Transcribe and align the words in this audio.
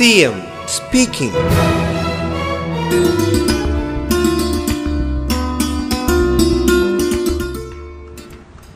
CM 0.00 0.34
speaking 0.66 1.34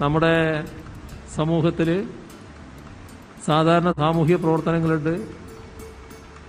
നമ്മുടെ 0.02 0.64
സമൂഹത്തിൽ 1.36 2.08
സാധാരണ 3.46 3.92
സാമൂഹ്യ 3.92 4.36
പ്രവർത്തനങ്ങളുണ്ട്. 4.36 5.28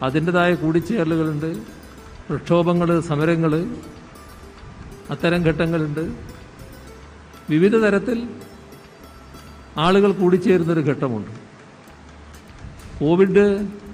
അതിന്റെതായ 0.01 0.55
കൂടിച്ചേരലുകളുണ്ട്. 0.55 1.57
പ്രക്ഷോഭങ്ങൾ 2.29 3.01
സമരങ്ങൾ 3.01 3.75
അത്തരം 5.09 5.43
ഘട്ടങ്ങളുണ്ട്. 5.43 6.15
വിവിധ 7.49 7.75
തരത്തിൽ 7.75 8.27
ആളുകൾ 9.77 10.11
കൂടിച്ചേരുന്നൊരു 10.11 10.79
ഘട്ടമുണ്ട്. 10.79 11.31
കോവിഡ് 12.99 13.84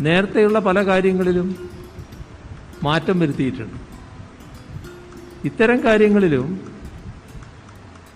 നേരത്തെയുള്ള 0.00 0.58
പല 0.58 0.86
കാര്യങ്ങളിലും 0.86 1.70
മാറ്റം 2.82 3.20
വരുത്തിയിട്ടുണ്ട്. 3.20 3.76
ഇത്തരം 5.44 5.84
കാര്യങ്ങളിലും 5.84 6.60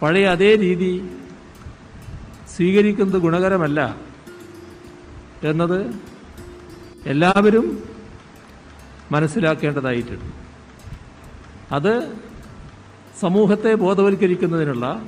പഴയ 0.02 0.27
അതേ 0.27 0.56
രീതി 0.56 1.10
സ്വീകരിക്കുന്നത് 2.56 3.20
ഗുണകരമല്ല 3.20 3.96
എന്നത് 5.42 5.95
എല്ലാവരും 7.06 7.84
മനസ്സിലാക്കേണ്ടതായിട്ടുണ്ട്. 9.12 10.24
അത് 11.73 12.16
സമൂഹത്തെ 13.20 13.74
ബോധവൽക്കരിക്കുന്നതിനുള്ള 13.74 15.06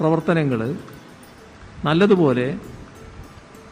പ്രവർത്തനങ്ങൾ 0.00 0.76
നല്ലതുപോലെ 1.84 2.58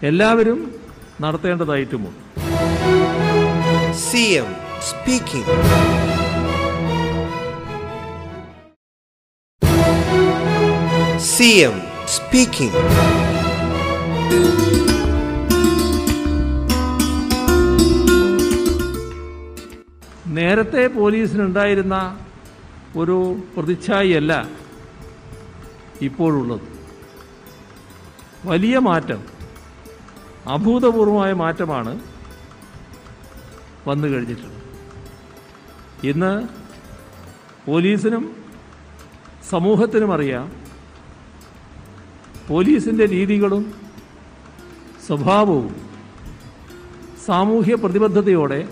എല്ലാവരും 0.03 0.82
നടത്തേണ്ടതായിട്ടുമുണ്ട്. 1.21 2.21
C 3.95 4.25
M 4.33 4.50
speaking. 4.89 5.56
C 11.20 11.50
M 11.69 11.77
speaking. 12.06 12.81
നേരത്തെ 20.27 20.87
പോലീസിനുണ്ടായിരുന്ന 20.87 21.97
ഒരു 22.97 23.37
പ്രതിച്ഛായയല്ല 23.56 24.48
ഇപ്പോഴുള്ളത്. 26.03 26.67
വലിയ 28.44 28.78
മാറ്റം 28.78 29.42
അഭൂതപൂർവമായ 30.47 31.33
മാറ്റമാണ് 31.33 32.01
വന്നു 33.89 34.09
കഴിഞ്ഞിട്ടുള്ളത്. 34.09 34.62
ഇന്ന് 36.07 36.49
പോലീസിനും 37.67 38.37
സമൂഹത്തിനും 39.51 40.12
അറിയാം 40.12 40.53
പോലീസിന്റെ 42.49 43.07
രീതികളും 43.07 43.75
സ്വഭാവവും 45.07 45.75
സാമൂഹ്യ 47.27 47.75
പ്രതിബദ്ധതയോടെ 47.75 48.69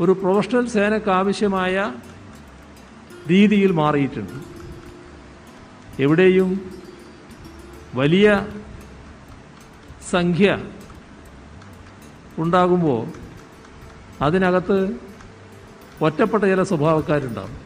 ഒരു 0.00 0.12
പ്രൊഫഷണൽ 0.12 0.68
സേനക്കാവശ്യമായ 0.68 1.92
രീതിയിൽ 3.30 3.72
മാറിയിട്ടുണ്ട്. 3.72 4.36
എവിടെയും 6.02 6.50
വലിയ 7.94 8.46
സംഖ്യ 10.12 10.48
ഉണ്ടാകുമ്പോൾ 12.38 13.06
അതിനകത്ത് 14.24 14.78
ഒറ്റപ്പെട്ട 16.02 16.44
ചില 16.44 16.62
സ്വഭാവക്കാരുണ്ടാവും. 16.62 17.56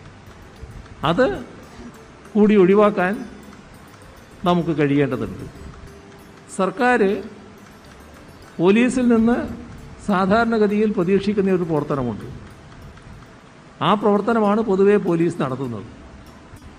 അത് 1.04 1.44
കൂടി 2.34 2.56
ഒഴിവാക്കാൻ 2.56 3.14
നമുക്ക് 4.44 4.78
കഴിയേണ്ടതുണ്ട്. 4.78 5.44
സർക്കാർ 6.56 7.00
പോലീസിൽ 8.58 9.08
നിന്ന് 9.08 9.38
സാധാരണഗതിയിൽ 10.06 10.92
പ്രതീക്ഷിക്കുന്ന 10.92 11.50
ഒരു 11.52 11.64
പ്രവർത്തനമുണ്ട്. 11.64 12.26
ആ 13.82 13.94
പ്രവർത്തനമാണ് 13.94 14.60
പൊതുവെ 14.60 14.96
പോലീസ് 14.96 15.42
നടത്തുന്നത്. 15.42 15.84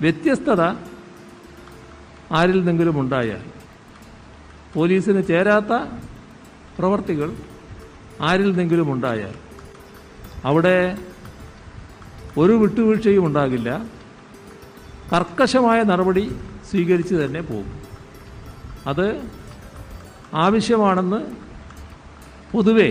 വ്യത്യസ്തത 0.02 0.62
ആരിൽ 2.32 2.58
നിന്നെങ്കിലും 2.58 3.00
ഉണ്ടായാൽ 3.00 3.57
പോലീസിന് 4.74 5.22
ചേരാത്ത 5.32 5.74
പ്രവർത്തികൾ 6.78 7.30
ആരിൽ 8.30 8.50
നിന്നെങ്കിലും 8.50 8.88
ഉണ്ടായാൽ 8.94 9.36
അവിടെ 10.50 10.78
ഒരു 12.42 12.54
വിട്ടുവീഴ്ചയും 12.62 13.24
ഉണ്ടാകില്ല. 13.28 13.70
കർക്കശമായ 15.12 15.80
നടപടി 15.92 16.24
സ്വീകരിച്ച് 16.70 17.16
തന്നെ 17.16 17.42
പോകും. 17.50 17.70
അത് 18.90 19.08
ആവശ്യമാണെന്ന് 20.46 21.22
പൊതുവെ 22.54 22.90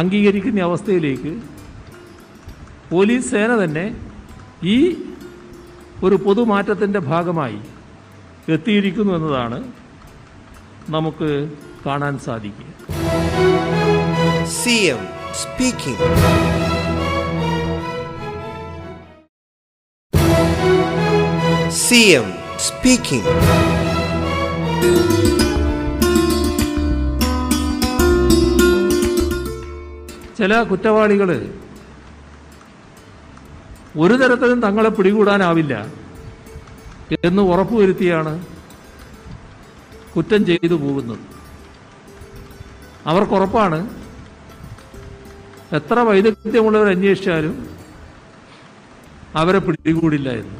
അംഗീകരിക്കുന്ന 0.00 0.60
അവസ്ഥയിലേക്ക് 0.68 1.32
പോലീസ് 2.90 3.30
സേന 3.32 3.50
തന്നെ 3.62 3.86
ഈ 4.74 4.76
ഒരു 6.06 6.16
പൊതുമാറ്റത്തിന്റെ 6.26 7.00
ഭാഗമായി 7.12 7.60
എത്തിയിരിക്കുന്നു 8.54 9.12
എന്നതാണ് 9.18 9.58
നമുക്ക് 10.88 11.48
കാണാൻ 11.86 12.18
സാധിക്കുക 12.18 12.68
സ്പീക്കിംഗ്. 15.32 16.06
C 21.70 21.94
M 21.94 22.32
speaking. 22.58 23.34
ചില 30.38 30.62
കുറ്റവാളികൾ 30.62 31.50
ഒരു 33.98 34.14
തരത്തിലും 34.14 34.60
തങ്ങളെ 34.60 34.88
പിടികൂടാനാവില്ല 34.88 35.86
എന്ന് 37.24 37.42
ഉറപ്പുവരുത്തിയാണ് 37.42 38.32
കുറ്റം 40.16 40.46
ചെയ്തു 40.46 40.74
പോകുന്നത്. 40.74 41.24
അവർക്കുറപ്പാണ് 43.06 43.78
എത്ര 45.78 45.98
വൈദഗ്ധ്യമുള്ളവർ 45.98 46.88
അന്വേഷിച്ചാലും 46.90 47.54
അവരെ 49.40 49.58
പിടികൂടില്ല 49.58 50.28
എന്ന്. 50.30 50.56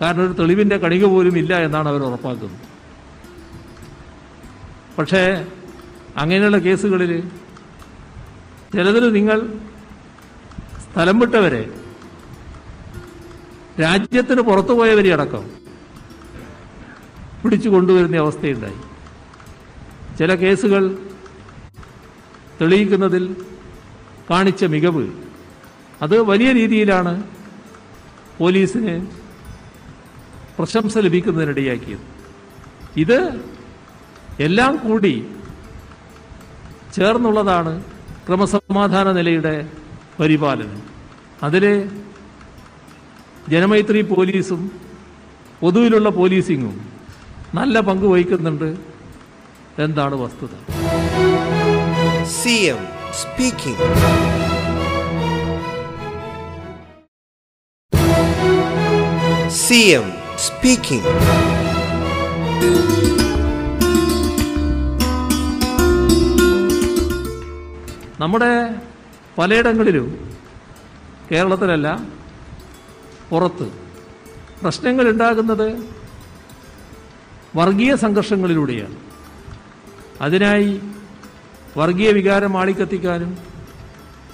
കാരണം 0.00 0.22
ഒരു 0.26 0.32
തെളിവിന്റെ 0.32 0.76
കണിക 0.76 1.04
പോലും 1.04 1.38
ഇല്ല 1.38 1.54
എന്നാണ് 1.66 1.88
അവർ 1.88 2.02
ഉറപ്പാക്കുന്നത്. 2.02 2.60
പക്ഷേ 4.98 5.22
അങ്ങനെയുള്ള 6.16 6.58
കേസുകളിൽ 6.58 7.12
ചിലതിൽ 8.74 9.12
നിങ്ങൾ 9.12 9.38
സ്ഥലം 10.84 11.18
വിട്ടവരെ 11.18 11.62
രാജ്യത്തിന് 13.82 14.42
അടക്കം 15.12 15.63
പിടിച്ചു 17.44 17.68
കൊണ്ടുവരുന്ന 17.68 18.16
അവസ്ഥയുണ്ടായി. 18.16 18.76
ചില 20.18 20.34
കേസുകൾ 20.34 20.98
തെളിയിക്കുന്നതിൽ 22.60 23.36
കാണിച്ച 24.30 24.64
മികവ്. 24.64 25.12
അത് 26.02 26.22
വലിയ 26.22 26.52
രീതിയിലാണ് 26.52 27.24
പോലീസിന് 28.38 29.06
പ്രശംസ 30.58 30.98
ലഭിക്കുന്നതിനിടയാക്കിയത്. 30.98 31.98
ഇത് 32.96 33.40
എല്ലാം 34.40 34.76
കൂടി 34.76 35.26
ചേർന്നുള്ളതാണ് 36.94 37.84
ക്രമസമാധാന 38.28 39.12
നിലയുടെ 39.12 39.72
പരിപാലനം. 40.20 40.82
അതിൽ 41.42 41.90
ജനമൈത്രി 43.48 44.02
പോലീസും 44.02 44.70
പൊതുവിലുള്ള 45.60 46.08
പോലീസിങ്ങും 46.08 46.93
നല്ല 47.56 47.80
പങ്ക് 47.88 48.06
വഹിക്കുന്നുണ്ട്. 48.12 48.68
എന്താണ് 49.84 50.14
വസ്തുത? 50.24 50.54
C 52.38 52.54
M 52.74 52.82
speaking 53.20 53.88
C 59.64 59.80
M 59.98 60.06
speaking 60.46 61.12
നമ്മുടെ 68.22 68.52
പലയിടങ്ങളിലും 69.38 70.08
കേരളത്തിലല്ല 71.30 71.88
പുറത്ത് 73.30 73.66
പ്രശ്നങ്ങൾ 74.62 75.06
ഉണ്ടാകുന്നത് 75.12 75.68
വർഗീയ 77.56 77.96
സംഘർഷങ്ങളിലൂടെയാണ്. 77.96 78.96
അതിനായി 80.20 80.80
വർഗീയ 81.76 82.10
വികാരം 82.12 82.58
ആളിക്കത്തിക്കാനും 82.58 83.38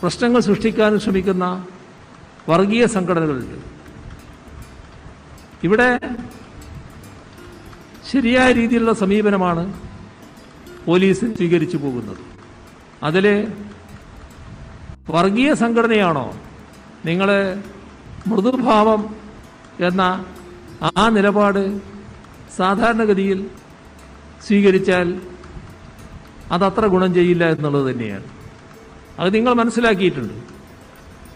പ്രശ്നങ്ങൾ 0.02 0.40
സൃഷ്ടിക്കാനും 0.40 1.00
ശ്രമിക്കുന്ന 1.00 1.66
വർഗീയ 2.48 2.86
സംഘടനകളുണ്ട്. 2.86 3.58
ഇവിടെ 5.64 6.00
ശരിയായ 8.12 8.52
രീതിയിലുള്ള 8.52 8.92
സമീപനമാണ് 8.92 9.64
പോലീസ് 10.86 11.26
സ്വീകരിച്ചു 11.36 11.76
പോകുന്നത്. 11.76 12.22
അതിൽ 13.02 13.52
വർഗീയ 15.10 15.54
സംഘടനയാണോ 15.54 16.34
നിങ്ങൾ 17.04 17.28
മൃദുഭാവം 18.26 19.14
എന്ന 19.80 20.24
ആ 20.98 21.08
നിലപാട് 21.08 21.80
സാധാരണഗതിയിൽ 22.56 23.50
സ്വീകരിച്ചാൽ 24.46 25.08
അതത്ര 26.52 26.86
ഗുണം 26.86 27.14
ചെയ്യില്ല 27.14 27.44
എന്നുള്ളത് 27.50 27.92
തന്നെയാണ്. 27.92 28.24
അത് 29.18 29.34
നിങ്ങൾ 29.34 29.52
മനസ്സിലാക്കിയിട്ടുണ്ട്. 29.52 30.34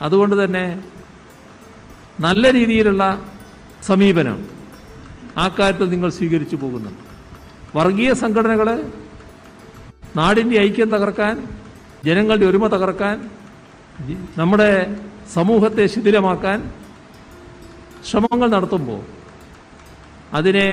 അതുകൊണ്ട് 0.03 0.45
തന്നെ 0.45 0.83
നല്ല 2.21 2.53
രീതിയിലുള്ള 2.53 3.05
സമീപനം 3.83 4.47
ആ 5.39 5.49
കാര്യത്തിൽ 5.49 5.91
നിങ്ങൾ 5.91 6.11
സ്വീകരിച്ചു 6.11 6.57
പോകുന്നുണ്ട്. 6.57 7.03
വർഗീയ 7.77 8.13
സംഘടനകൾ 8.13 8.69
നാടിന്റെ 10.17 10.57
ഐക്യം 10.57 10.91
തകർക്കാൻ 10.91 11.49
ജനങ്ങളുടെ 12.05 12.47
ഒരുമ 12.47 12.67
തകർക്കാൻ 12.67 13.31
നമ്മുടെ 14.37 14.71
സമൂഹത്തെ 15.33 15.87
ശിഥിലമാക്കാൻ 15.87 16.73
ശ്രമങ്ങൾ 18.05 18.49
നടത്തുമ്പോൾ 18.51 19.24
അതിനെ 20.35 20.67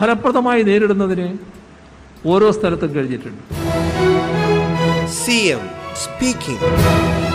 ഫലപ്രദമായി 0.00 0.62
നേരിടുന്നതിന് 0.62 1.28
ഓരോ 2.26 2.50
സ്ഥലത്തും 2.50 2.92
കഴിഞ്ഞിട്ടുണ്ട് 2.94 3.42
സി 5.20 5.38
എം 5.48 5.64
speaking. 5.98 7.27